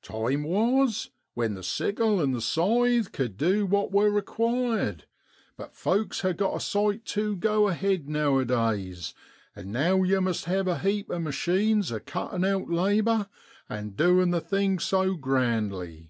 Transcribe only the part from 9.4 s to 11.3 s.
and now yow must hev a heap o'